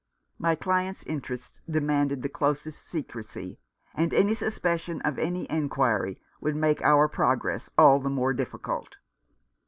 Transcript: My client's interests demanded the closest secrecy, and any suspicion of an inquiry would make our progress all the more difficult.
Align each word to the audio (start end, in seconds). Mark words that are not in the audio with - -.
My 0.39 0.55
client's 0.55 1.03
interests 1.03 1.61
demanded 1.69 2.23
the 2.23 2.27
closest 2.29 2.83
secrecy, 2.87 3.59
and 3.93 4.11
any 4.15 4.33
suspicion 4.33 4.99
of 5.03 5.19
an 5.19 5.35
inquiry 5.35 6.19
would 6.39 6.55
make 6.55 6.81
our 6.81 7.07
progress 7.07 7.69
all 7.77 7.99
the 7.99 8.09
more 8.09 8.33
difficult. 8.33 8.97